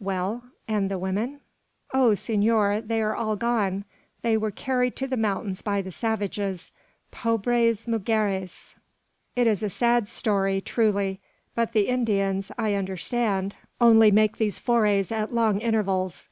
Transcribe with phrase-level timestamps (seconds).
[0.00, 1.40] "Well, and the women?"
[1.94, 2.82] "Oh, senor!
[2.82, 3.86] they are all gone;
[4.20, 6.70] they were carried to the mountains by the savages.
[7.10, 8.74] Pobres mugeres!"
[9.34, 11.20] "It is a sad story, truly;
[11.54, 16.26] but the Indians, I understand, only make these forays at long intervals.